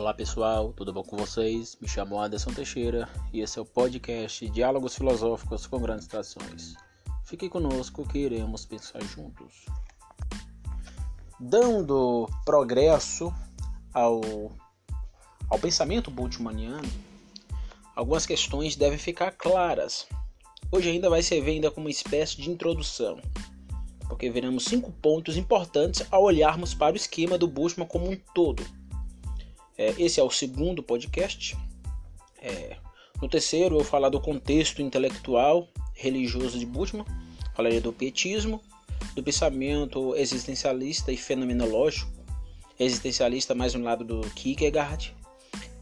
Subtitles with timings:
[0.00, 1.76] Olá pessoal, tudo bom com vocês?
[1.78, 6.74] Me chamo Anderson Teixeira e esse é o podcast Diálogos Filosóficos com Grandes Trações.
[7.26, 9.66] Fique conosco que iremos pensar juntos.
[11.38, 13.30] Dando progresso
[13.92, 14.22] ao,
[15.50, 16.88] ao pensamento bultmanniano,
[17.94, 20.06] algumas questões devem ficar claras.
[20.72, 23.20] Hoje ainda vai servir ainda como uma espécie de introdução,
[24.08, 28.79] porque veremos cinco pontos importantes ao olharmos para o esquema do Bultmann como um todo
[29.80, 31.56] é, esse é o segundo podcast.
[32.42, 32.76] É,
[33.22, 37.06] no terceiro, eu falar do contexto intelectual religioso de Bultmann,
[37.54, 38.60] falaria do pietismo,
[39.14, 42.12] do pensamento existencialista e fenomenológico,
[42.78, 45.14] existencialista mais no lado do Kierkegaard,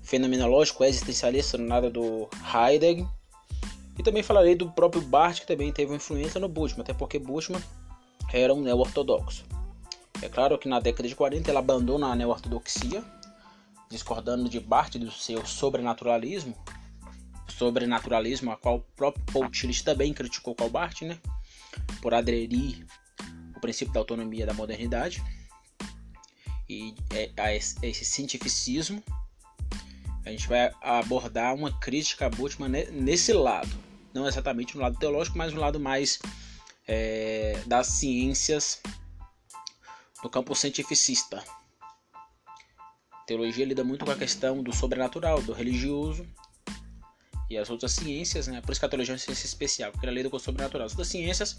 [0.01, 3.07] fenomenológico existencialista no lado do Heidegger,
[3.99, 7.19] e também falarei do próprio Barth, que também teve uma influência no Bultmann, até porque
[7.19, 7.61] Bultmann
[8.33, 9.45] era um neo-ortodoxo.
[10.23, 13.03] É claro que na década de 40 ele abandona a neo-ortodoxia
[13.91, 16.57] discordando de parte do seu sobrenaturalismo,
[17.49, 21.19] sobrenaturalismo a qual o próprio Paul Tillich também criticou Calbart, né,
[22.01, 22.87] por aderir
[23.57, 25.23] o princípio da autonomia da modernidade
[26.69, 29.03] e é, a esse cientificismo,
[30.25, 33.71] a gente vai abordar uma crítica a Bultmann nesse lado,
[34.13, 36.19] não exatamente no lado teológico, mas no lado mais
[36.87, 38.83] é, das ciências
[40.23, 41.43] no campo cientificista.
[43.29, 46.27] Teologia lida muito com a questão do sobrenatural, do religioso
[47.51, 48.63] e as outras ciências, né?
[48.63, 50.87] Por isso que a teologia é uma ciência especial, porque ela lida com o sobrenatural.
[50.87, 51.59] As outras ciências,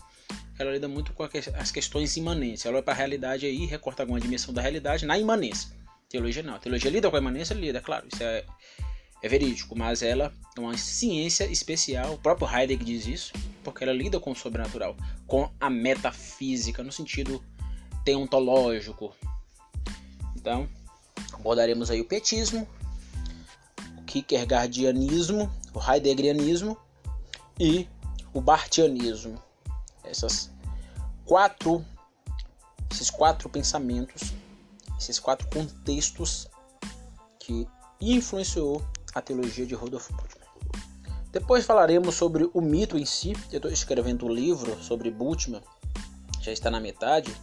[0.58, 1.24] ela lida muito com
[1.60, 2.66] as questões imanentes.
[2.66, 5.70] Ela olha para a realidade aí, recorta alguma dimensão da realidade na imanência.
[6.10, 6.56] Teologia não.
[6.56, 8.44] A teologia lida com a imanência, lida, claro, isso é,
[9.22, 12.16] é verídico, mas ela é uma ciência especial.
[12.16, 13.34] O próprio Heidegger diz isso,
[13.64, 17.44] porque ela lida com o sobrenatural, com a metafísica, no sentido
[18.04, 19.16] teontológico.
[20.36, 20.68] Então,
[21.34, 22.68] Abordaremos aí o petismo,
[23.98, 26.78] o Kierkegaardianismo, o Heideggerianismo
[27.60, 27.88] e
[28.34, 29.42] o Barthianismo.
[30.04, 30.50] Essas
[31.26, 31.86] quatro,
[32.92, 34.34] esses quatro pensamentos,
[34.98, 36.48] esses quatro contextos
[37.40, 37.68] que
[38.02, 38.84] influenciou
[39.14, 40.48] a teologia de Rodolfo Bultmann.
[41.32, 43.34] Depois falaremos sobre o mito em si.
[43.52, 45.62] Eu estou escrevendo um livro sobre Bultmann,
[46.42, 47.36] já está na metade,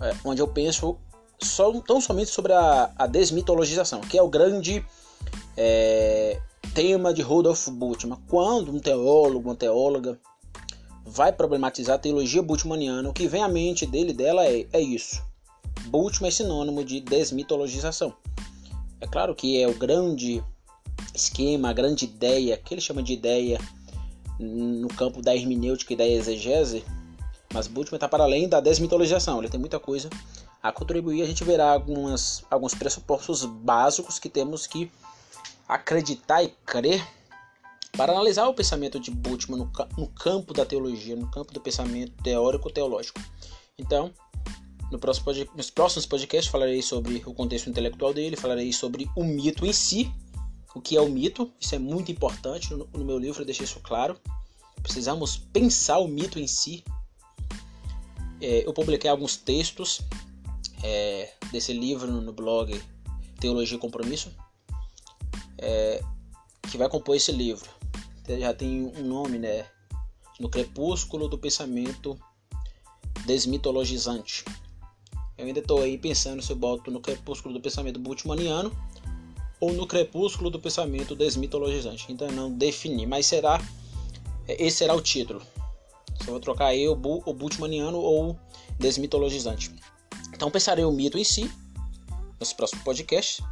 [0.00, 0.98] é, onde eu penso
[1.40, 4.84] só, tão somente sobre a, a desmitologização, que é o grande
[5.56, 6.40] é,
[6.74, 8.18] tema de Rudolf Bultmann.
[8.28, 10.18] Quando um teólogo, uma teóloga
[11.04, 15.22] vai problematizar a teologia bultmanniana, o que vem à mente dele dela é, é isso.
[15.86, 18.14] Bultmann é sinônimo de desmitologização.
[19.00, 20.42] É claro que é o grande
[21.14, 23.60] esquema, a grande ideia, que ele chama de ideia
[24.38, 26.84] no campo da hermenêutica e da exegese,
[27.52, 30.10] mas Bultmann está para além da desmitologização, ele tem muita coisa
[30.64, 34.90] a contribuir, a gente verá algumas, alguns pressupostos básicos que temos que
[35.68, 37.06] acreditar e crer
[37.92, 42.12] para analisar o pensamento de Bultmann no, no campo da teologia, no campo do pensamento
[42.22, 43.20] teórico-teológico.
[43.76, 44.10] Então,
[44.90, 49.66] no próximo, nos próximos podcasts falarei sobre o contexto intelectual dele, falarei sobre o mito
[49.66, 50.10] em si,
[50.74, 53.64] o que é o mito, isso é muito importante, no, no meu livro eu deixei
[53.64, 54.18] isso claro.
[54.82, 56.82] Precisamos pensar o mito em si.
[58.40, 60.00] É, eu publiquei alguns textos
[60.84, 62.78] é, desse livro no blog
[63.40, 64.30] Teologia e Compromisso,
[65.56, 66.02] é,
[66.70, 67.68] que vai compor esse livro.
[68.28, 69.66] Já tem um nome, né?
[70.38, 72.18] No Crepúsculo do Pensamento
[73.24, 74.44] Desmitologizante.
[75.38, 78.70] Eu ainda estou aí pensando se eu boto no Crepúsculo do Pensamento Bultmanniano
[79.60, 82.06] ou no Crepúsculo do Pensamento Desmitologizante.
[82.10, 83.60] Então não defini, mas será
[84.46, 85.40] esse será o título.
[86.20, 88.38] Eu vou trocar aí o, o Bultmanniano ou
[88.78, 89.72] Desmitologizante.
[90.34, 91.50] Então pensarei o mito em si,
[92.40, 93.42] nesse próximo podcast.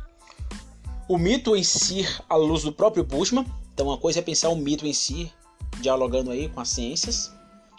[1.09, 3.47] O mito em si à luz do próprio Bushman.
[3.73, 5.33] Então uma coisa é pensar o mito em si,
[5.81, 7.33] dialogando aí com as ciências,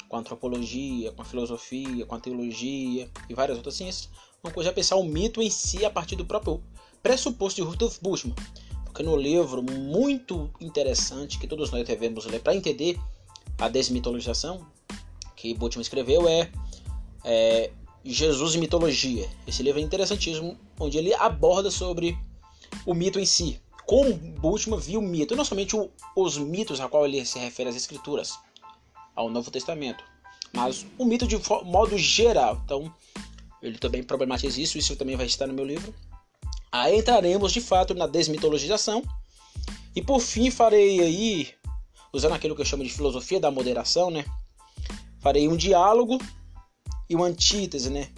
[0.07, 4.09] com a antropologia, com a filosofia, com a teologia e várias outras ciências.
[4.43, 6.63] Uma coisa é pensar o mito em si a partir do próprio
[7.01, 8.35] pressuposto de Rudolf Bushman.
[8.85, 12.99] Porque no livro muito interessante que todos nós devemos ler para entender
[13.57, 14.65] a desmitologização
[15.35, 16.49] que Bushman escreveu é,
[17.23, 17.71] é
[18.03, 19.29] Jesus e Mitologia.
[19.47, 22.17] Esse livro é interessantíssimo, onde ele aborda sobre
[22.85, 23.61] o mito em si.
[23.85, 27.69] Como Bultmann viu o mito, não somente o, os mitos a qual ele se refere
[27.69, 28.37] às Escrituras,
[29.15, 30.03] ao Novo Testamento,
[30.53, 32.61] mas o mito de modo geral.
[32.65, 32.93] Então,
[33.61, 35.93] ele também problematiza isso, isso também vai estar no meu livro.
[36.71, 39.03] Aí entraremos de fato na desmitologização.
[39.95, 41.49] E por fim farei aí,
[42.11, 44.25] usando aquilo que eu chamo de filosofia da moderação, né?
[45.19, 46.17] Farei um diálogo
[47.13, 48.09] e uma antítese, né?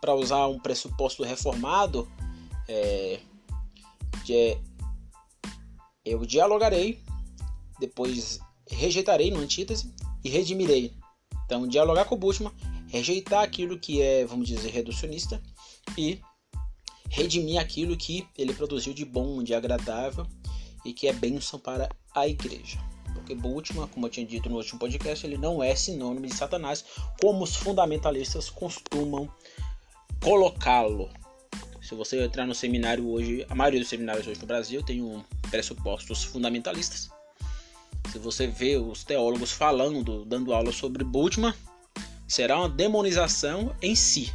[0.00, 2.08] Para usar um pressuposto reformado,
[2.68, 3.20] é,
[4.30, 4.58] é,
[6.04, 7.02] eu dialogarei,
[7.80, 8.38] depois
[8.70, 9.92] rejeitarei no antítese
[10.22, 10.94] e redimirei.
[11.44, 12.52] Então, dialogar com o Bultmann,
[12.86, 15.42] rejeitar aquilo que é, vamos dizer, reducionista
[15.98, 16.20] e
[17.10, 20.26] redimir aquilo que ele produziu de bom, de agradável
[20.84, 22.78] e que é bênção para a igreja.
[23.24, 26.84] Porque Bultmann, como eu tinha dito no último podcast, ele não é sinônimo de Satanás,
[27.22, 29.32] como os fundamentalistas costumam
[30.22, 31.08] colocá-lo.
[31.80, 35.24] Se você entrar no seminário hoje, a maioria dos seminários hoje no Brasil tem um
[35.50, 37.08] pressupostos fundamentalistas.
[38.12, 41.54] Se você vê os teólogos falando, dando aula sobre Bultmann,
[42.28, 44.34] será uma demonização em si.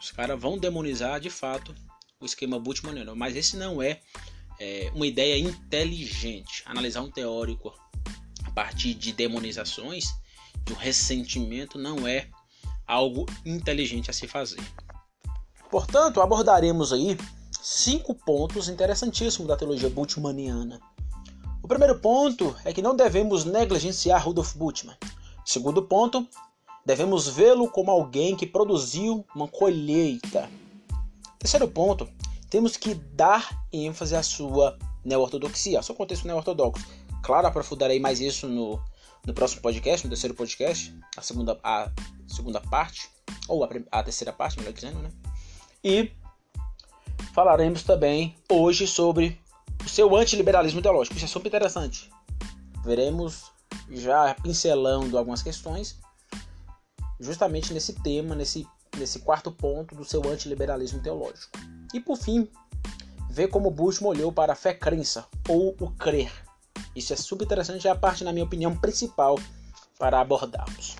[0.00, 1.74] Os caras vão demonizar de fato
[2.18, 4.00] o esquema Bultmanniano, mas esse não é,
[4.60, 6.62] é uma ideia inteligente.
[6.66, 7.72] Analisar um teórico
[8.44, 10.04] a partir de demonizações,
[10.64, 12.28] de um ressentimento, não é
[12.86, 14.60] algo inteligente a se fazer.
[15.70, 17.16] Portanto, abordaremos aí
[17.62, 20.80] cinco pontos interessantíssimos da teologia bultmanniana.
[21.62, 24.96] O primeiro ponto é que não devemos negligenciar Rudolf Bultmann.
[25.44, 26.26] Segundo ponto,
[26.84, 30.50] devemos vê-lo como alguém que produziu uma colheita.
[31.38, 32.08] Terceiro ponto,
[32.50, 36.84] temos que dar ênfase à sua neo-ortodoxia, ao seu contexto neo-ortodoxo.
[37.22, 38.82] Claro, aprofundarei mais isso no,
[39.24, 41.90] no próximo podcast, no terceiro podcast, a segunda, a
[42.26, 43.08] segunda parte,
[43.48, 45.10] ou a, a terceira parte, melhor dizendo, né?
[45.82, 46.10] E
[47.32, 49.40] falaremos também hoje sobre
[49.84, 51.16] o seu antiliberalismo teológico.
[51.16, 52.10] Isso é super interessante.
[52.84, 53.50] Veremos
[53.90, 55.98] já pincelando algumas questões
[57.18, 58.66] justamente nesse tema, nesse,
[58.98, 61.58] nesse quarto ponto do seu antiliberalismo teológico.
[61.92, 62.48] E por fim,
[63.28, 66.32] ver como Bush olhou para a fé-crença ou o crer.
[66.94, 69.38] Isso é super interessante, é a parte, na minha opinião, principal
[69.98, 70.96] para abordarmos.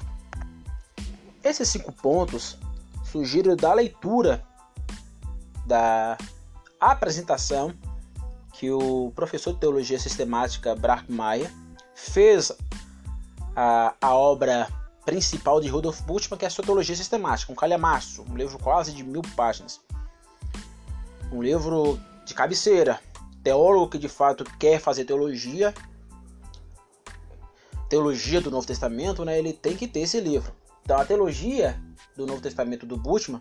[1.42, 2.58] Esses cinco pontos
[3.04, 4.44] surgiram da leitura
[5.66, 6.16] da
[6.78, 7.74] apresentação
[8.52, 10.76] que o professor de teologia sistemática
[11.08, 11.50] Maia
[11.94, 12.52] fez
[13.56, 14.68] a, a obra
[15.04, 19.02] principal de Rudolf Bultmann, que é a teologia sistemática, um calhamaço, um livro quase de
[19.02, 19.80] mil páginas.
[21.32, 23.00] Um livro de cabeceira.
[23.42, 25.72] Teólogo que de fato quer fazer teologia,
[27.88, 30.52] teologia do Novo Testamento, né, ele tem que ter esse livro.
[30.82, 31.80] Então a teologia
[32.16, 33.40] do Novo Testamento do Bultmann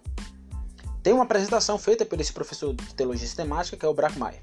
[1.04, 4.42] tem uma apresentação feita por esse professor de teologia sistemática, que é o Brackmeier.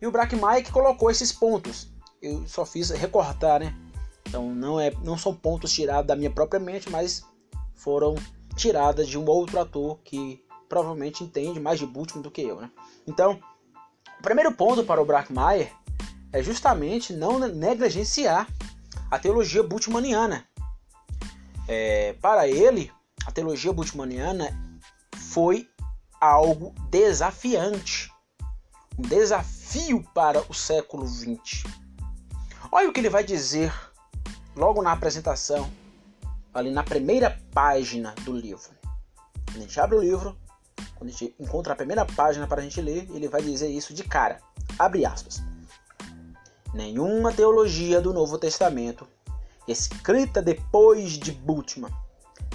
[0.00, 1.88] E o Brackmeier que colocou esses pontos.
[2.20, 3.74] Eu só fiz recortar, né?
[4.28, 7.24] Então não, é, não são pontos tirados da minha própria mente, mas
[7.74, 8.14] foram
[8.56, 12.70] tiradas de um outro ator que provavelmente entende mais de Bultmann do que eu, né?
[13.06, 13.40] Então,
[14.18, 15.72] o primeiro ponto para o Brackmeier
[16.32, 18.48] é justamente não negligenciar
[19.10, 20.44] a teologia bultmanniana.
[21.68, 22.90] É, para ele,
[23.26, 24.50] a teologia bultmanniana
[25.16, 25.68] foi
[26.20, 28.10] algo desafiante.
[28.98, 31.64] Um desafio para o século XX.
[32.70, 33.72] Olha o que ele vai dizer
[34.56, 35.70] logo na apresentação,
[36.52, 38.70] ali na primeira página do livro.
[39.54, 40.36] A gente abre o livro,
[40.94, 43.92] quando a gente encontra a primeira página para a gente ler, ele vai dizer isso
[43.92, 44.40] de cara.
[44.78, 45.42] Abre aspas.
[46.72, 49.06] Nenhuma teologia do Novo Testamento,
[49.68, 51.92] escrita depois de Bultmann,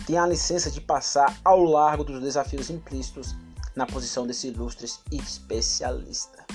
[0.06, 3.36] tem a licença de passar ao largo dos desafios implícitos
[3.76, 6.46] na posição desse ilustre especialista.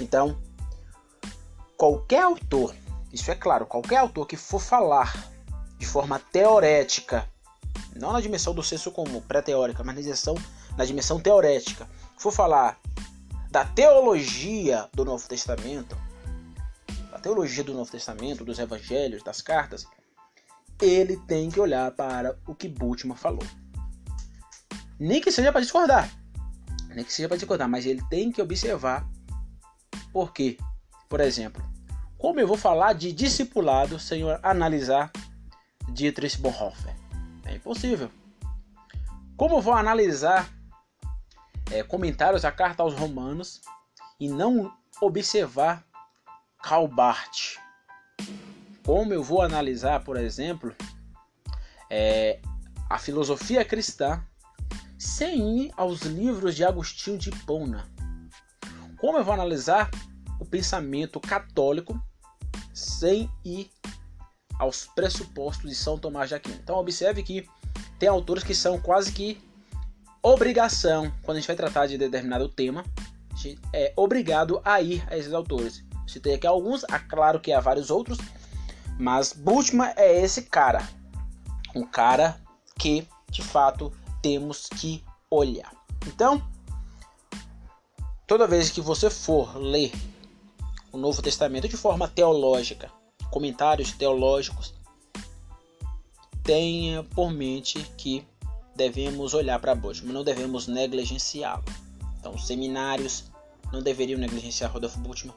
[0.00, 0.38] Então,
[1.76, 2.74] qualquer autor,
[3.12, 5.12] isso é claro, qualquer autor que for falar
[5.78, 7.28] de forma teorética,
[7.94, 10.34] não na dimensão do senso comum, pré-teórica, mas na dimensão,
[10.76, 12.78] na dimensão teorética, for falar
[13.50, 15.96] da teologia do Novo Testamento,
[17.10, 19.86] da teologia do Novo Testamento, dos evangelhos, das cartas,
[20.80, 23.46] ele tem que olhar para o que Bultmann falou.
[24.98, 26.10] Nem que seja para discordar.
[26.88, 29.06] Nem que seja para discordar, mas ele tem que observar
[30.12, 30.56] por quê.
[31.08, 31.62] Por exemplo,
[32.16, 35.10] como eu vou falar de discipulado sem analisar
[35.92, 37.01] Dietrich Bonhoeffer?
[37.62, 38.10] Impossível.
[39.36, 40.50] Como vou analisar
[41.70, 43.60] é, comentários à carta aos romanos
[44.18, 45.84] e não observar
[46.60, 47.56] Karl Barth?
[48.84, 50.74] Como eu vou analisar, por exemplo,
[51.88, 52.40] é,
[52.90, 54.20] a filosofia cristã
[54.98, 57.88] sem ir aos livros de Agostinho de Hipona.
[58.98, 59.88] Como eu vou analisar
[60.40, 62.00] o pensamento católico
[62.74, 63.70] sem ir
[64.62, 66.58] aos pressupostos de São Tomás de Aquino?
[66.62, 67.48] Então observe que
[67.98, 69.42] tem autores que são quase que
[70.22, 72.84] obrigação, quando a gente vai tratar de determinado tema,
[73.32, 75.84] a gente é obrigado a ir a esses autores.
[76.06, 78.18] Citei aqui alguns, claro que há vários outros,
[78.98, 80.88] mas Bultmann é esse cara.
[81.74, 82.40] Um cara
[82.78, 85.72] que, de fato, temos que olhar.
[86.06, 86.40] Então,
[88.28, 89.92] toda vez que você for ler
[90.92, 92.90] o Novo Testamento de forma teológica,
[93.32, 94.74] comentários teológicos,
[96.44, 98.24] tenha por mente que
[98.76, 101.64] devemos olhar para Bultmann, não devemos negligenciá-lo.
[102.20, 103.24] Então, seminários
[103.72, 105.34] não deveriam negligenciar Rodolfo Bultmann.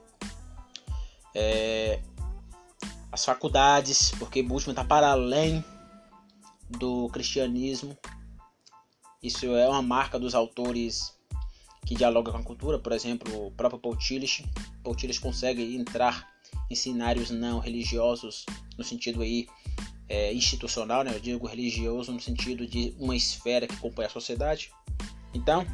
[1.34, 2.02] É,
[3.12, 5.64] as faculdades, porque Bultmann está para além
[6.70, 7.98] do cristianismo.
[9.24, 11.14] Isso é uma marca dos autores
[11.86, 14.46] que dialogam com a cultura, por exemplo, o próprio Paul Tillich.
[14.84, 16.35] Paul Tillich consegue entrar
[16.69, 18.45] em cenários não religiosos
[18.77, 19.47] no sentido aí
[20.07, 21.13] é, institucional, né?
[21.13, 24.71] eu digo religioso no sentido de uma esfera que compõe a sociedade.
[25.33, 25.65] Então,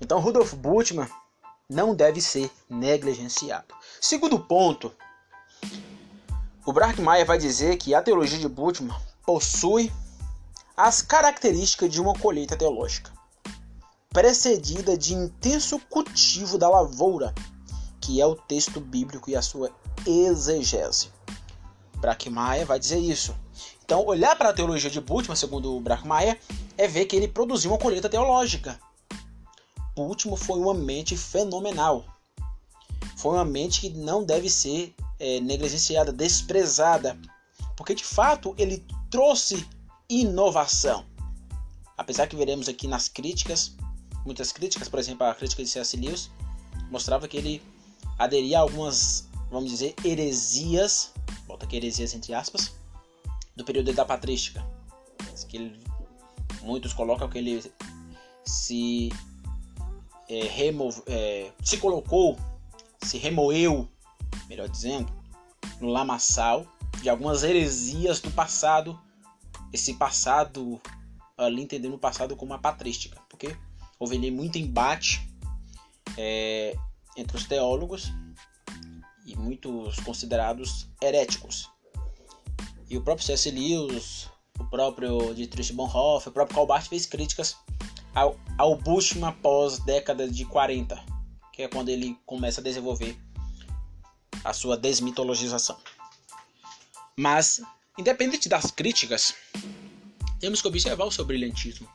[0.00, 1.08] então Rudolf Bultmann
[1.68, 3.74] não deve ser negligenciado.
[4.00, 4.92] Segundo ponto,
[6.64, 9.92] o Brackmeier vai dizer que a teologia de Bultmann possui
[10.76, 13.12] as características de uma colheita teológica,
[14.14, 17.34] precedida de intenso cultivo da lavoura
[18.04, 19.70] que é o texto bíblico e a sua
[20.06, 21.08] exegese.
[21.96, 23.34] Brackmeier vai dizer isso.
[23.82, 26.38] Então, olhar para a teologia de Bultmann, segundo Brackmeier,
[26.76, 28.78] é ver que ele produziu uma colheita teológica.
[29.96, 32.04] Bultmann foi uma mente fenomenal.
[33.16, 37.18] Foi uma mente que não deve ser é, negligenciada, desprezada,
[37.74, 39.66] porque de fato ele trouxe
[40.10, 41.06] inovação.
[41.96, 43.74] Apesar que veremos aqui nas críticas,
[44.24, 45.96] muitas críticas, por exemplo, a crítica de C.S.
[45.96, 46.30] Lewis
[46.90, 47.62] mostrava que ele
[48.18, 51.12] aderir a algumas, vamos dizer, heresias,
[51.46, 52.74] bota aqui heresias entre aspas,
[53.56, 54.64] do período da patrística.
[55.48, 55.80] Que ele,
[56.62, 57.62] muitos colocam que ele
[58.44, 59.10] se
[60.28, 60.70] é,
[61.06, 62.38] é, se colocou,
[63.02, 63.88] se remoeu,
[64.48, 65.12] melhor dizendo,
[65.80, 66.66] no lamaçal
[67.02, 68.98] de algumas heresias do passado,
[69.72, 70.80] esse passado
[71.36, 73.56] ali entendendo o passado como a patrística, porque
[73.98, 75.28] houve muito embate
[76.16, 76.74] é,
[77.16, 78.12] entre os teólogos
[79.24, 81.70] e muitos considerados heréticos.
[82.88, 83.50] E o próprio C.S.
[83.50, 87.56] Lewis, o próprio Dietrich Bonhoeffer, o próprio Calbart fez críticas
[88.14, 91.02] ao, ao Bushman após década de 40,
[91.52, 93.18] que é quando ele começa a desenvolver
[94.44, 95.78] a sua desmitologização.
[97.16, 97.62] Mas,
[97.98, 99.34] independente das críticas,
[100.38, 101.88] temos que observar o seu brilhantismo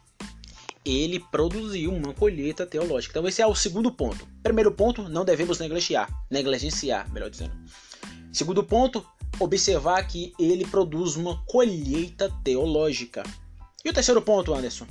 [0.86, 3.18] ele produziu uma colheita teológica.
[3.18, 4.28] Então esse é o segundo ponto.
[4.42, 7.54] Primeiro ponto, não devemos negligenciar, negligenciar, melhor dizendo.
[8.32, 9.06] Segundo ponto,
[9.40, 13.24] observar que ele produz uma colheita teológica.
[13.84, 14.86] E o terceiro ponto, Anderson,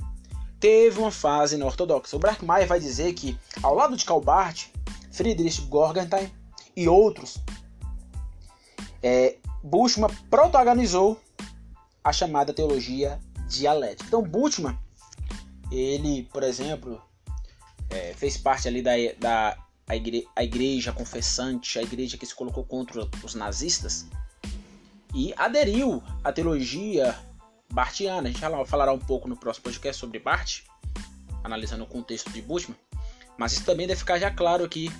[0.59, 2.15] teve uma fase na ortodoxa.
[2.15, 4.67] O Brackmeier vai dizer que, ao lado de Calbart,
[5.11, 6.29] Friedrich Gorgentheim
[6.75, 7.37] e outros,
[9.01, 9.37] é,
[10.29, 11.19] protagonizou
[12.03, 14.05] a chamada teologia dialética.
[14.07, 14.77] Então, Bushman
[15.71, 17.01] ele, por exemplo,
[17.89, 19.57] é, fez parte ali da, da
[19.87, 24.05] a, igre, a igreja confessante, a igreja que se colocou contra os nazistas
[25.13, 27.17] e aderiu à teologia
[27.71, 28.29] bartiana.
[28.29, 30.61] A gente falará um pouco no próximo podcast sobre Bart,
[31.43, 32.77] analisando o contexto de Bushman,
[33.37, 34.91] mas isso também deve ficar já claro aqui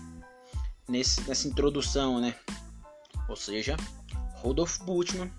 [0.87, 2.35] nesse, nessa introdução, né?
[3.27, 3.77] Ou seja,
[4.41, 5.31] Rudolf Bultmann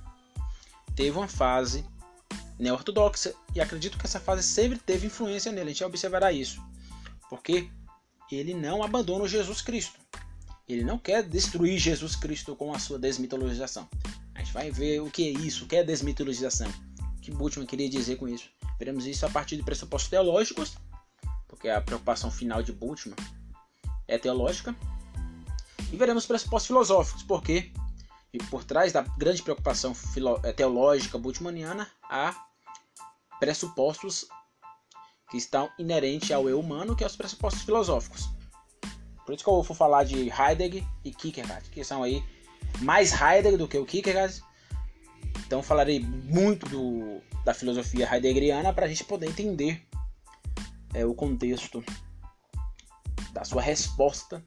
[0.95, 1.85] teve uma fase
[2.61, 5.71] neo-ortodoxa e acredito que essa fase sempre teve influência nele.
[5.71, 6.63] A gente observará isso,
[7.29, 7.71] porque
[8.31, 9.99] ele não abandona Jesus Cristo.
[10.69, 13.89] Ele não quer destruir Jesus Cristo com a sua desmitologização.
[14.35, 16.69] A gente vai ver o que é isso, o que é desmitologização.
[17.17, 18.49] O que Bultmann queria dizer com isso.
[18.79, 20.77] Veremos isso a partir de pressupostos teológicos,
[21.49, 23.17] porque a preocupação final de Bultmann
[24.07, 24.77] é teológica.
[25.93, 27.73] E veremos pressupostos filosóficos, porque
[28.33, 29.93] e por trás da grande preocupação
[30.45, 32.33] eh, teológica bultmanniana há
[33.41, 34.27] pressupostos
[35.31, 38.29] que estão inerentes ao eu humano, que é os pressupostos filosóficos.
[39.25, 42.23] Por isso que eu vou falar de Heidegger e Kierkegaard, que são aí
[42.81, 44.43] mais Heidegger do que o Kierkegaard.
[45.47, 49.87] Então falarei muito do, da filosofia heideggeriana para a gente poder entender
[50.95, 51.83] é, o contexto
[53.33, 54.43] da sua resposta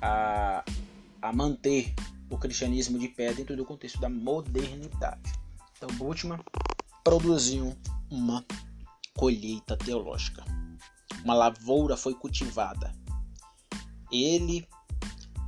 [0.00, 0.64] a,
[1.20, 1.94] a manter
[2.30, 5.32] o cristianismo de pé dentro do contexto da modernidade.
[5.76, 6.40] Então, Bultmann
[7.08, 7.74] produziu
[8.10, 8.44] uma
[9.16, 10.44] colheita teológica.
[11.24, 12.94] Uma lavoura foi cultivada.
[14.12, 14.68] Ele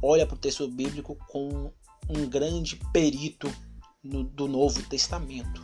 [0.03, 1.71] olha para o texto bíblico com
[2.09, 3.55] um grande perito
[4.03, 5.63] no, do Novo Testamento.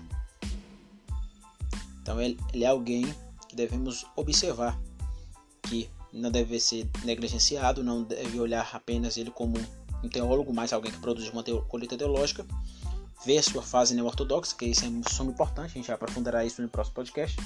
[2.03, 3.07] Então ele, ele é alguém
[3.49, 4.79] que devemos observar,
[5.63, 9.57] que não deve ser negligenciado, não deve olhar apenas ele como
[10.05, 12.47] um teólogo, mas alguém que produz uma colheita teológica,
[13.27, 16.95] ver sua fase neo-ortodoxa, que isso é muito importante, a gente aprofundará isso no próximo
[16.95, 17.37] podcast.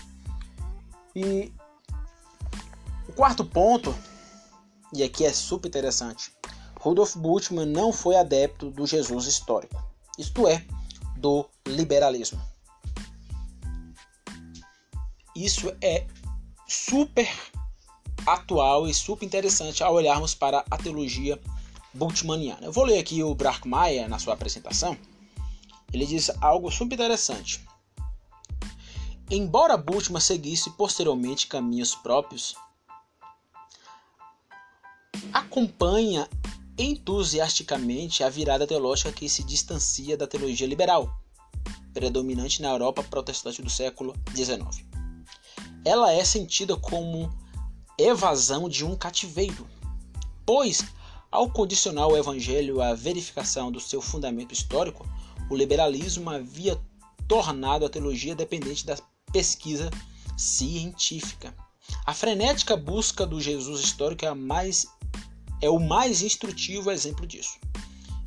[1.16, 1.50] E
[3.08, 3.94] o quarto ponto,
[4.92, 6.32] e aqui é super interessante,
[6.78, 9.82] Rudolf Bultmann não foi adepto do Jesus histórico,
[10.18, 10.64] isto é,
[11.16, 12.40] do liberalismo.
[15.34, 16.06] Isso é
[16.68, 17.28] super
[18.26, 21.40] atual e super interessante ao olharmos para a teologia
[21.94, 22.66] bultmanniana.
[22.66, 24.96] Eu vou ler aqui o Brachmeier na sua apresentação.
[25.92, 27.66] Ele diz algo super interessante.
[29.30, 32.56] Embora Bultmann seguisse posteriormente caminhos próprios,
[35.32, 36.28] acompanha
[36.76, 41.14] entusiasticamente a virada teológica que se distancia da teologia liberal,
[41.92, 44.84] predominante na Europa protestante do século XIX.
[45.84, 47.32] Ela é sentida como
[47.98, 49.66] evasão de um cativeiro,
[50.44, 50.82] pois,
[51.30, 55.06] ao condicionar o evangelho à verificação do seu fundamento histórico,
[55.50, 56.80] o liberalismo havia
[57.26, 58.96] tornado a teologia dependente da
[59.32, 59.90] pesquisa
[60.38, 61.54] científica.
[62.06, 64.86] A frenética busca do Jesus histórico é, mais,
[65.60, 67.58] é o mais instrutivo exemplo disso.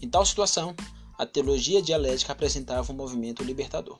[0.01, 0.75] Em tal situação,
[1.18, 4.00] a teologia dialética apresentava um movimento libertador.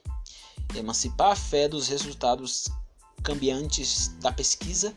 [0.76, 2.68] Emancipar a fé dos resultados
[3.24, 4.94] cambiantes da pesquisa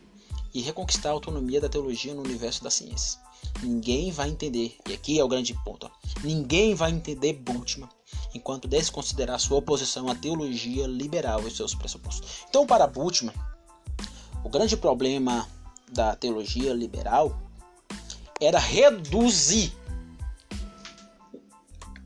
[0.52, 3.21] e reconquistar a autonomia da teologia no universo das ciências.
[3.62, 5.88] Ninguém vai entender, e aqui é o grande ponto,
[6.25, 7.88] ninguém vai entender Bultmann
[8.35, 12.45] enquanto desconsiderar sua oposição à teologia liberal e seus pressupostos.
[12.49, 13.35] Então, para Bultmann,
[14.45, 15.49] o grande problema
[15.92, 17.40] da teologia liberal
[18.40, 19.73] era reduzir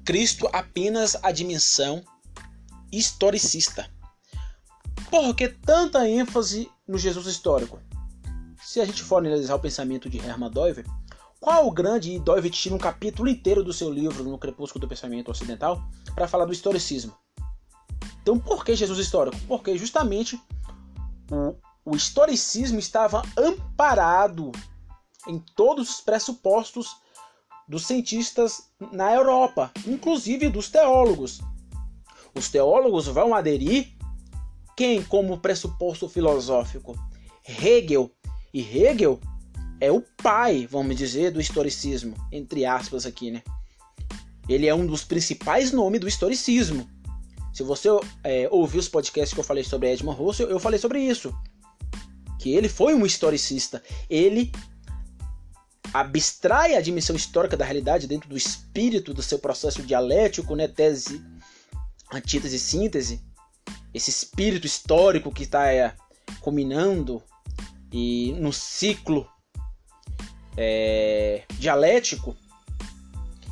[0.05, 2.03] Cristo apenas à dimensão
[2.93, 3.91] historicista.
[5.11, 7.79] Por que tanta ênfase no Jesus histórico?
[8.63, 10.87] Se a gente for analisar o pensamento de Hermann Doiver,
[11.41, 15.31] qual o grande Doivet tira um capítulo inteiro do seu livro No Crepúsculo do Pensamento
[15.31, 15.83] Ocidental
[16.15, 17.17] para falar do historicismo.
[18.23, 19.37] Então, por que Jesus histórico?
[19.49, 20.41] Porque justamente
[21.31, 24.53] o, o historicismo estava amparado
[25.27, 26.97] em todos os pressupostos
[27.67, 31.41] dos cientistas na Europa, inclusive dos teólogos.
[32.35, 33.97] Os teólogos vão aderir
[34.77, 36.95] quem como pressuposto filosófico?
[37.45, 38.11] Hegel.
[38.53, 39.21] E Hegel
[39.81, 43.43] é o pai, vamos dizer, do historicismo, entre aspas aqui, né?
[44.49, 46.89] Ele é um dos principais nomes do historicismo.
[47.53, 47.89] Se você
[48.23, 51.35] é, ouvir os podcasts que eu falei sobre Edmund Russell, eu falei sobre isso.
[52.39, 53.83] Que ele foi um historicista.
[54.09, 54.53] Ele
[55.93, 60.69] abstrai a dimensão histórica da realidade dentro do espírito do seu processo dialético, né?
[60.69, 61.25] Tese,
[62.13, 63.23] antítese, síntese.
[63.95, 65.95] Esse espírito histórico que está é,
[67.93, 69.29] e no ciclo
[70.57, 72.37] é, dialético,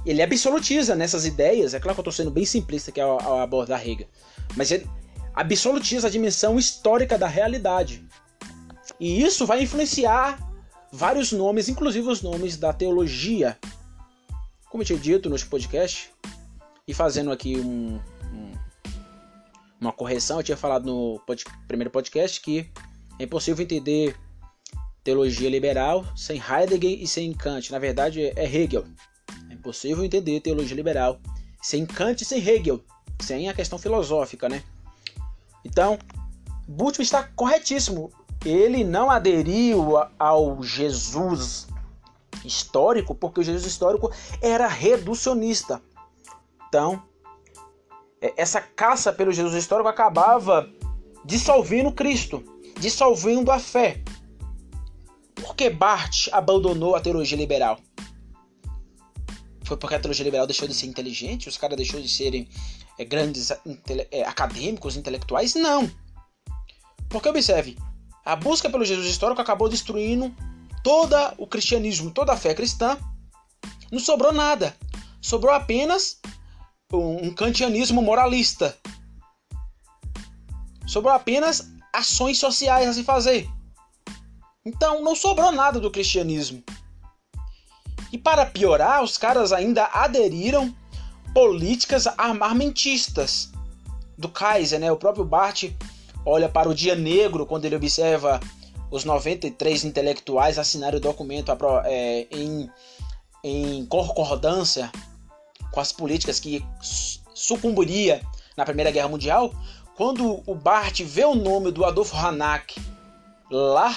[0.04, 1.74] ele absolutiza nessas ideias.
[1.74, 4.08] É claro que eu estou sendo bem simplista aqui ao, ao abordar Hegel,
[4.56, 4.88] mas ele
[5.34, 8.04] absolutiza a dimensão histórica da realidade.
[8.98, 10.38] E isso vai influenciar
[10.92, 13.56] vários nomes, inclusive os nomes da teologia.
[14.70, 16.10] Como eu tinha dito no podcast,
[16.86, 18.00] e fazendo aqui um,
[18.32, 18.52] um,
[19.80, 22.70] uma correção, eu tinha falado no pod, primeiro podcast que
[23.18, 24.16] é impossível entender
[25.08, 27.72] teologia liberal sem Heidegger e sem Kant.
[27.72, 28.84] Na verdade, é Hegel.
[29.48, 31.18] É impossível entender teologia liberal
[31.62, 32.84] sem Kant e sem Hegel,
[33.18, 34.62] sem a questão filosófica, né?
[35.64, 35.98] Então,
[36.68, 38.12] Bultmann está corretíssimo.
[38.44, 41.66] Ele não aderiu ao Jesus
[42.44, 45.80] histórico porque o Jesus histórico era reducionista.
[46.68, 47.02] Então,
[48.20, 50.68] é, essa caça pelo Jesus histórico acabava
[51.24, 52.44] dissolvendo Cristo,
[52.78, 54.02] dissolvendo a fé.
[55.48, 57.80] Por que Barth abandonou a teologia liberal?
[59.64, 61.48] Foi porque a teologia liberal deixou de ser inteligente?
[61.48, 62.46] Os caras deixou de serem
[62.98, 65.54] é, grandes intele é, acadêmicos, intelectuais?
[65.54, 65.90] Não.
[67.08, 67.78] Porque observe,
[68.26, 70.36] a busca pelo Jesus histórico acabou destruindo
[70.84, 72.98] todo o cristianismo, toda a fé cristã.
[73.90, 74.76] Não sobrou nada.
[75.18, 76.20] Sobrou apenas
[76.92, 78.76] um kantianismo moralista.
[80.86, 83.48] Sobrou apenas ações sociais a se fazer.
[84.64, 86.62] Então não sobrou nada do cristianismo.
[88.12, 90.74] E para piorar, os caras ainda aderiram
[91.34, 93.50] políticas armamentistas
[94.16, 94.90] do Kaiser, né?
[94.90, 95.64] O próprio Bart
[96.24, 98.40] olha para o dia negro quando ele observa
[98.90, 101.52] os 93 intelectuais assinarem o documento
[101.84, 102.70] é, em,
[103.44, 104.90] em concordância
[105.70, 106.64] com as políticas que
[107.34, 108.22] sucumbiria
[108.56, 109.52] na Primeira Guerra Mundial.
[109.96, 112.80] Quando o Bart vê o nome do Adolfo Hanak
[113.50, 113.94] lá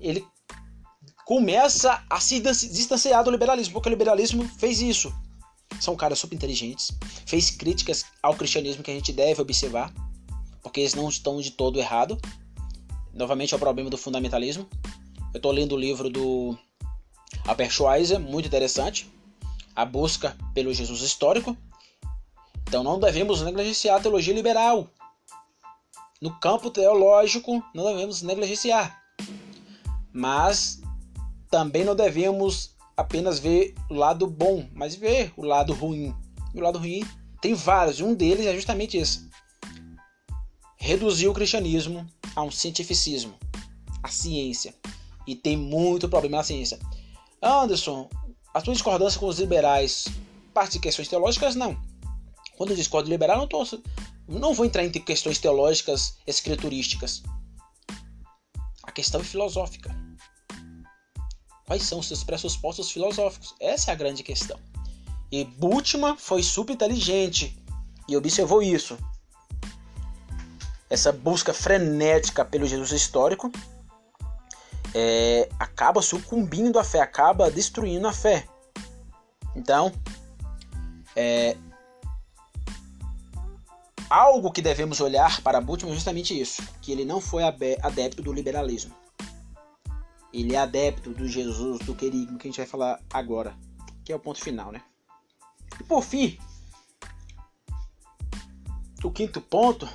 [0.00, 0.26] ele
[1.24, 5.14] começa a se distanciar do liberalismo, porque o liberalismo fez isso.
[5.78, 6.90] são caras super inteligentes,
[7.24, 9.92] fez críticas ao cristianismo que a gente deve observar,
[10.62, 12.18] porque eles não estão de todo errado.
[13.14, 14.68] Novamente é o problema do fundamentalismo.
[15.32, 16.58] Eu estou lendo o livro do
[17.46, 19.08] Albert Schweitzer, muito interessante,
[19.74, 21.56] a busca pelo Jesus histórico.
[22.66, 24.88] Então não devemos negligenciar a teologia liberal.
[26.20, 28.99] No campo teológico, não devemos negligenciar.
[30.12, 30.80] Mas
[31.50, 36.14] também não devemos apenas ver o lado bom, mas ver o lado ruim.
[36.54, 37.04] E o lado ruim
[37.40, 39.28] tem vários, e um deles é justamente esse:
[40.76, 43.34] reduzir o cristianismo a um cientificismo,
[44.02, 44.74] a ciência.
[45.26, 46.78] E tem muito problema na ciência.
[47.42, 48.08] Anderson,
[48.52, 50.06] a sua discordância com os liberais
[50.52, 51.54] parte de questões teológicas?
[51.54, 51.80] Não.
[52.56, 53.64] Quando eu discordo liberal, não, tô,
[54.28, 57.22] não vou entrar em questões teológicas escriturísticas.
[58.82, 59.94] A questão é filosófica.
[61.70, 63.54] Quais são os seus pressupostos filosóficos?
[63.60, 64.58] Essa é a grande questão.
[65.30, 67.56] E Bultmann foi super inteligente
[68.08, 68.98] e observou isso.
[70.90, 73.52] Essa busca frenética pelo Jesus histórico
[74.92, 78.48] é, acaba sucumbindo à fé, acaba destruindo a fé.
[79.54, 79.92] Então,
[81.14, 81.56] é,
[84.08, 88.32] algo que devemos olhar para Bultmann é justamente isso, que ele não foi adepto do
[88.32, 88.92] liberalismo.
[90.32, 93.56] Ele é adepto do Jesus, do querigma, que a gente vai falar agora,
[94.04, 94.82] que é o ponto final, né?
[95.78, 96.38] E por fim,
[99.02, 99.88] o quinto ponto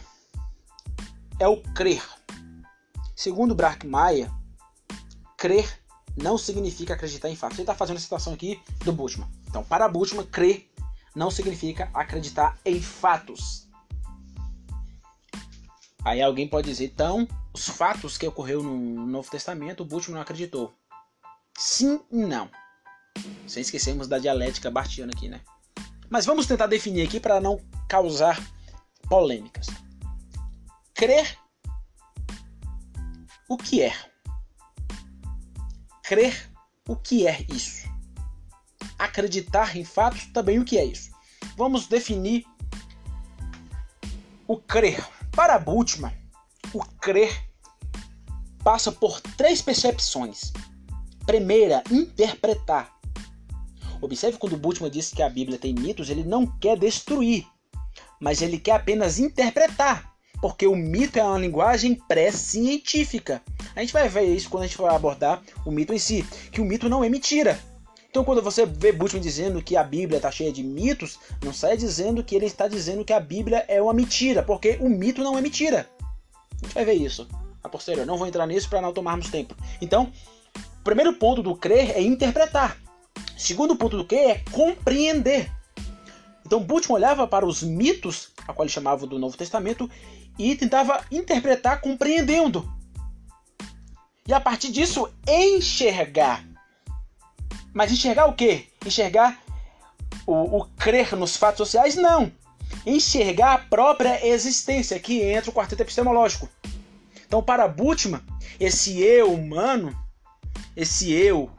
[1.39, 2.03] é o crer.
[3.15, 4.29] Segundo Brackmeier,
[5.37, 5.81] crer
[6.17, 7.57] não significa acreditar em fatos.
[7.57, 9.29] Ele está fazendo a citação aqui do Bushman.
[9.47, 10.69] Então, para Bushman, crer
[11.15, 13.67] não significa acreditar em fatos.
[16.03, 20.21] Aí alguém pode dizer, então, os fatos que ocorreu no Novo Testamento, o Bultmann não
[20.21, 20.75] acreditou.
[21.57, 22.51] Sim e não.
[23.47, 25.39] Sem esquecermos da dialética bartiana aqui, né?
[26.09, 28.37] Mas vamos tentar definir aqui para não causar
[29.07, 29.67] polêmicas.
[30.93, 31.37] Crer
[33.47, 33.93] o que é?
[36.03, 36.51] Crer
[36.89, 37.87] o que é isso?
[38.99, 41.09] Acreditar em fatos também o que é isso?
[41.55, 42.45] Vamos definir
[44.45, 45.07] o crer.
[45.31, 46.13] Para Bultmann,
[46.73, 47.44] o crer
[48.65, 50.51] passa por três percepções.
[51.23, 52.91] Primeira, interpretar.
[54.01, 57.45] Observe quando Bultmann disse que a Bíblia tem mitos, ele não quer destruir,
[58.19, 63.39] mas ele quer apenas interpretar, porque o mito é uma linguagem pré-científica.
[63.75, 66.59] A gente vai ver isso quando a gente for abordar o mito em si, que
[66.59, 67.59] o mito não é mentira.
[68.09, 71.77] Então, quando você vê Bultmann dizendo que a Bíblia está cheia de mitos, não sai
[71.77, 75.37] dizendo que ele está dizendo que a Bíblia é uma mentira, porque o mito não
[75.37, 75.87] é mentira.
[76.51, 77.27] A gente vai ver isso
[77.65, 78.05] a posterior.
[78.05, 79.55] Não vou entrar nisso para não tomarmos tempo.
[79.81, 80.11] Então,
[80.55, 82.77] o primeiro ponto do crer é interpretar.
[83.35, 85.51] O segundo ponto do crer é compreender.
[86.45, 89.89] Então, Bultmann olhava para os mitos, a qual ele chamava do Novo Testamento,
[90.37, 92.71] e tentava interpretar compreendendo.
[94.27, 96.45] E a partir disso, enxergar.
[97.73, 98.67] Mas enxergar o quê?
[98.85, 99.41] Enxergar
[100.25, 101.95] o, o crer nos fatos sociais?
[101.95, 102.31] Não
[102.85, 106.49] enxergar a própria existência, que entra o quarteto epistemológico.
[107.35, 108.21] Então, para Bultmann,
[108.57, 109.93] esse eu humano,
[110.73, 111.51] esse eu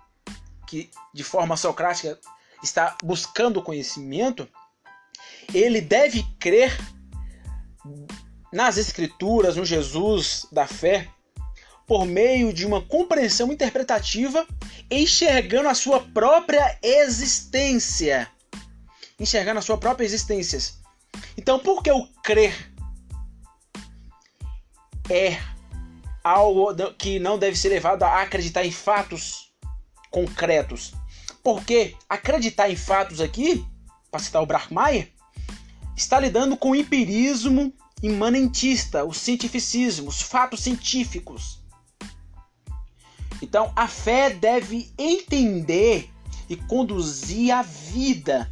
[0.66, 2.18] que de forma socrática
[2.62, 4.48] está buscando conhecimento,
[5.52, 6.74] ele deve crer
[8.50, 11.10] nas escrituras, no Jesus da fé,
[11.86, 14.46] por meio de uma compreensão interpretativa,
[14.90, 18.30] enxergando a sua própria existência.
[19.20, 20.58] Enxergando a sua própria existência.
[21.36, 22.72] Então, por que o crer
[25.10, 25.38] é
[26.26, 29.52] algo que não deve ser levado a acreditar em fatos
[30.10, 30.92] concretos?
[31.42, 33.64] Porque acreditar em fatos aqui,
[34.10, 35.12] para citar o Brachmeier,
[35.96, 41.60] está lidando com o empirismo imanentista, o cientificismo, os fatos científicos.
[43.40, 46.10] Então, a fé deve entender
[46.48, 48.50] e conduzir a vida.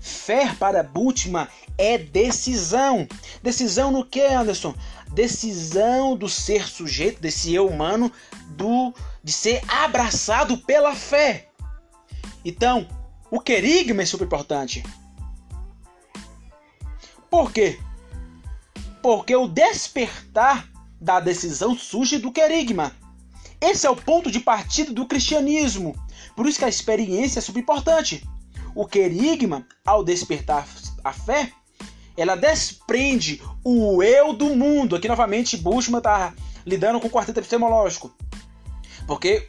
[0.00, 1.46] Fé para Bultmann
[1.78, 3.06] é decisão.
[3.42, 4.74] Decisão no que, Anderson?
[5.12, 8.10] Decisão do ser sujeito, desse eu humano,
[8.50, 11.48] do de ser abraçado pela fé.
[12.44, 12.88] Então,
[13.30, 14.82] o querigma é super importante.
[17.30, 17.78] Por quê?
[19.02, 20.68] Porque o despertar
[21.00, 22.94] da decisão surge do querigma.
[23.60, 25.94] Esse é o ponto de partida do cristianismo.
[26.34, 28.26] Por isso que a experiência é super importante.
[28.74, 30.66] O querigma, ao despertar
[31.04, 31.52] a fé,
[32.16, 34.96] ela desprende o eu do mundo.
[34.96, 38.12] Aqui novamente Bushman está lidando com o quarteto epistemológico.
[39.06, 39.48] Porque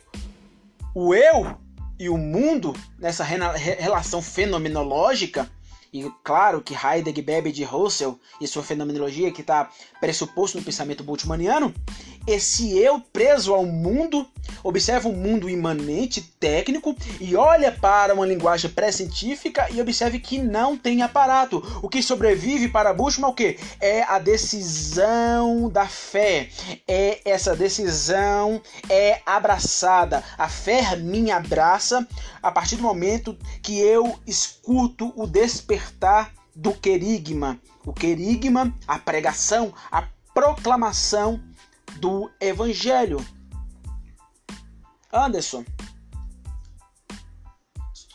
[0.94, 1.58] o eu
[2.00, 5.50] e o mundo nessa relação fenomenológica,
[5.92, 11.04] e claro que Heidegger bebe de Russell e sua fenomenologia que está pressuposto no pensamento
[11.04, 11.74] bultmanniano,
[12.26, 14.28] esse eu preso ao mundo
[14.64, 20.78] observa um mundo imanente, técnico e olha para uma linguagem pré-científica e observe que não
[20.78, 21.62] tem aparato.
[21.82, 23.60] O que sobrevive para Bushman é o que?
[23.80, 26.50] É a decisão da fé.
[26.88, 30.24] É essa decisão é abraçada.
[30.38, 32.08] A fé me abraça
[32.42, 37.60] a partir do momento que eu escuto o despertar do querigma.
[37.86, 41.42] O querigma, a pregação, a proclamação
[41.98, 43.24] do Evangelho.
[45.14, 45.64] Anderson,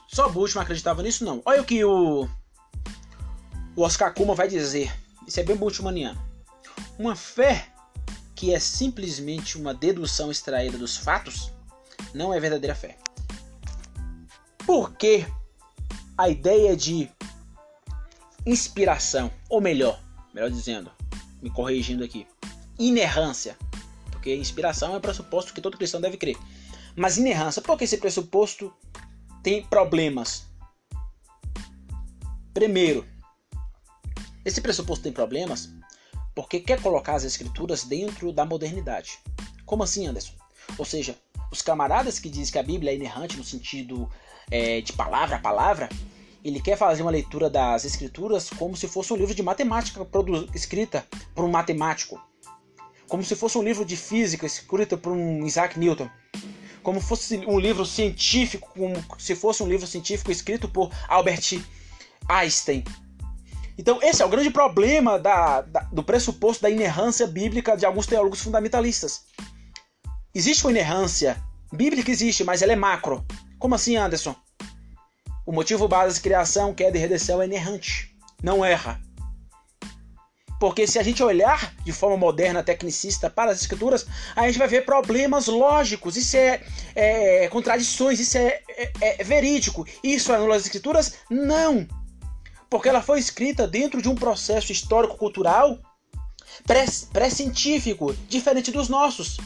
[0.09, 1.25] só Bushman acreditava nisso?
[1.25, 1.41] Não.
[1.45, 2.29] Olha o que o,
[3.77, 4.93] o Oscar Kuma vai dizer.
[5.27, 6.21] Isso é bem Bushmaniano.
[6.99, 7.73] Uma fé
[8.35, 11.53] que é simplesmente uma dedução extraída dos fatos
[12.13, 12.99] não é verdadeira fé.
[14.67, 15.25] Porque
[16.17, 17.09] a ideia de
[18.45, 20.01] inspiração, ou melhor,
[20.35, 20.91] melhor dizendo,
[21.41, 22.27] me corrigindo aqui,
[22.77, 23.57] inerrância,
[24.11, 26.37] porque inspiração é pressuposto que todo cristão deve crer.
[26.99, 28.75] Mas inerrância, por que esse pressuposto
[29.41, 30.47] tem problemas?
[32.53, 33.07] Primeiro,
[34.45, 35.71] esse pressuposto tem problemas
[36.35, 39.21] porque quer colocar as escrituras dentro da modernidade.
[39.65, 40.33] Como assim, Anderson?
[40.77, 41.17] Ou seja,
[41.53, 44.11] os camaradas que dizem que a Bíblia é inerrante no sentido
[44.51, 45.89] é, de palavra a palavra,
[46.45, 50.05] ele quer fazer uma leitura das escrituras como se fosse um livro de matemática
[50.53, 52.21] escrita por um matemático
[53.09, 56.09] como se fosse um livro de física escrito por um Isaac Newton,
[56.89, 61.61] como fosse um livro científico, como se fosse um livro científico escrito por Albert
[62.27, 62.83] Einstein.
[63.77, 68.07] Então, esse é o grande problema da, da, do pressuposto da inerrância bíblica de alguns
[68.07, 69.27] teólogos fundamentalistas.
[70.35, 71.37] Existe uma inerrância
[71.71, 73.23] bíblica, existe, mas ela é macro.
[73.59, 74.35] Como assim, Anderson?
[75.45, 78.17] O motivo base de criação, queda e redenção é inerrante.
[78.43, 78.99] Não erra.
[80.59, 84.67] Porque se a gente olhar de forma moderna, tecnicista para as escrituras, a gente vai
[84.67, 86.63] ver problemas lógicos, isso é,
[86.95, 89.87] é contradições, isso é, é, é verídico.
[90.03, 91.15] Isso anula as escrituras?
[91.31, 91.87] Não!
[92.69, 95.79] Porque ela foi escrita dentro de um processo histórico-cultural
[97.13, 99.39] pré-científico, diferente dos nossos.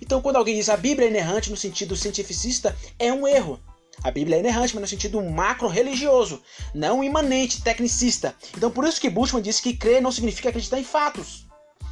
[0.00, 3.60] Então, quando alguém diz a Bíblia é inerrante no sentido cientificista, é um erro.
[4.02, 6.42] A Bíblia é inerrante, mas no sentido macro-religioso,
[6.74, 8.34] não imanente, tecnicista.
[8.56, 11.46] Então por isso que Bushman disse que crer não significa acreditar em fatos.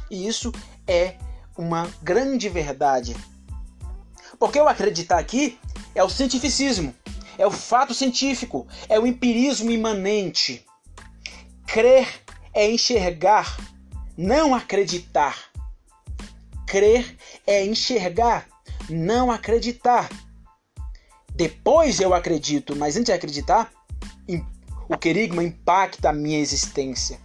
[0.09, 0.51] E isso
[0.87, 1.15] é
[1.57, 3.15] uma grande verdade.
[4.39, 5.59] Porque o acreditar aqui
[5.93, 6.95] é o cientificismo,
[7.37, 10.65] é o fato científico, é o empirismo imanente.
[11.67, 12.07] Crer
[12.53, 13.57] é enxergar,
[14.17, 15.37] não acreditar.
[16.65, 18.47] Crer é enxergar,
[18.89, 20.09] não acreditar.
[21.39, 23.71] Depois eu acredito, mas antes de acreditar,
[24.89, 27.17] o querigma impacta a minha existência.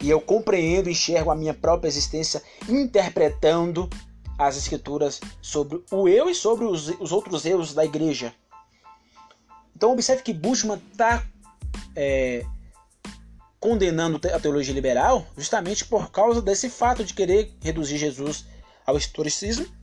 [0.00, 3.88] E eu compreendo e enxergo a minha própria existência interpretando
[4.36, 8.34] as escrituras sobre o eu e sobre os, os outros eus da igreja.
[9.76, 11.24] Então observe que Bushman está
[11.94, 12.44] é,
[13.60, 18.44] condenando a teologia liberal justamente por causa desse fato de querer reduzir Jesus
[18.84, 19.75] ao historicismo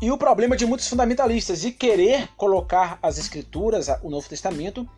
[0.00, 4.88] e o problema de muitos fundamentalistas de querer colocar as escrituras, o Novo Testamento,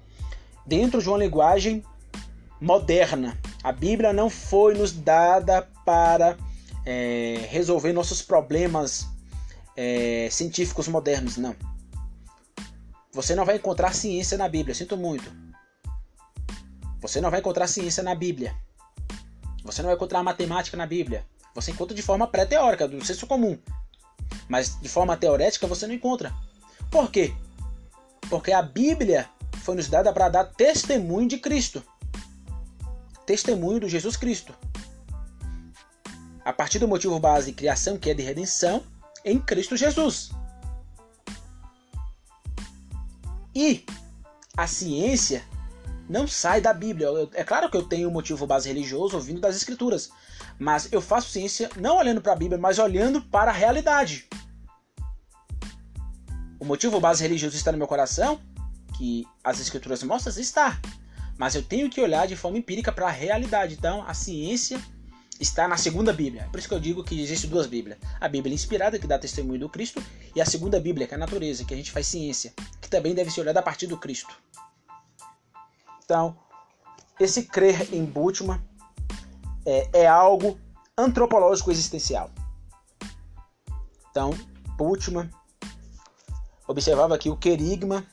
[0.66, 1.82] dentro de uma linguagem
[2.60, 3.38] moderna.
[3.62, 6.36] A Bíblia não foi nos dada para
[6.84, 9.06] é, resolver nossos problemas
[9.74, 11.56] é, científicos modernos, não.
[13.12, 15.32] Você não vai encontrar ciência na Bíblia, sinto muito.
[17.00, 18.54] Você não vai encontrar ciência na Bíblia.
[19.64, 21.24] Você não vai encontrar matemática na Bíblia.
[21.54, 23.58] Você encontra de forma pré-teórica, do senso comum
[24.48, 26.32] mas de forma teorética você não encontra.
[26.90, 27.32] Por quê?
[28.28, 29.28] Porque a Bíblia
[29.62, 31.82] foi nos dada para dar testemunho de Cristo.
[33.26, 34.54] Testemunho do Jesus Cristo.
[36.44, 38.82] A partir do motivo base de criação, que é de redenção,
[39.24, 40.30] em Cristo Jesus.
[43.54, 43.84] E
[44.56, 45.44] a ciência
[46.08, 47.08] não sai da Bíblia.
[47.34, 50.10] É claro que eu tenho um motivo base religioso vindo das Escrituras,
[50.60, 54.28] mas eu faço ciência não olhando para a Bíblia, mas olhando para a realidade.
[56.60, 58.38] O motivo base religioso está no meu coração,
[58.98, 60.78] que as escrituras mostram, está.
[61.38, 63.74] Mas eu tenho que olhar de forma empírica para a realidade.
[63.74, 64.78] Então, a ciência
[65.40, 66.46] está na segunda Bíblia.
[66.50, 67.98] Por isso que eu digo que existem duas Bíblias.
[68.20, 70.02] A Bíblia inspirada, que dá testemunho do Cristo,
[70.36, 73.14] e a segunda Bíblia, que é a natureza, que a gente faz ciência, que também
[73.14, 74.36] deve ser olhada a partir do Cristo.
[76.04, 76.36] Então,
[77.18, 78.60] esse crer em Bultmann
[79.64, 80.58] é, é algo
[80.96, 82.30] antropológico existencial.
[84.10, 84.30] Então,
[84.76, 85.30] Bultmann
[86.66, 88.04] observava que o querigma,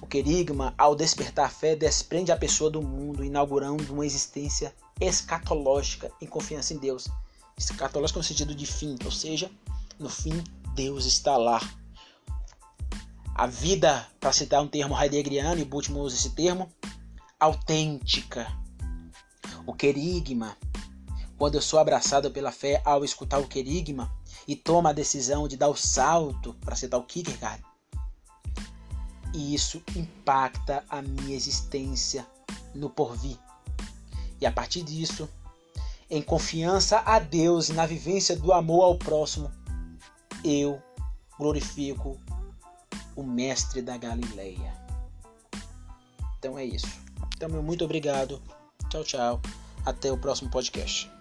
[0.00, 6.10] o querigma, ao despertar a fé, desprende a pessoa do mundo, inaugurando uma existência escatológica
[6.20, 7.08] em confiança em Deus.
[7.56, 9.50] Escatológica no sentido de fim, ou seja,
[9.98, 10.42] no fim
[10.74, 11.60] Deus está lá.
[13.34, 16.70] A vida, para citar um termo heideggeriano, e Bultmann usa esse termo,
[17.38, 18.46] autêntica.
[19.66, 20.56] O querigma,
[21.38, 24.14] quando eu sou abraçado pela fé ao escutar o querigma
[24.46, 27.62] e tomo a decisão de dar o salto, para citar o Kierkegaard,
[29.34, 32.26] e isso impacta a minha existência
[32.74, 33.38] no porvir.
[34.40, 35.28] E a partir disso,
[36.08, 39.50] em confiança a Deus e na vivência do amor ao próximo,
[40.44, 40.80] eu
[41.38, 42.20] glorifico
[43.16, 44.72] o Mestre da Galileia.
[46.38, 46.86] Então é isso.
[47.34, 48.40] Então, meu muito obrigado.
[48.88, 49.40] Tchau, tchau.
[49.84, 51.13] Até o próximo podcast.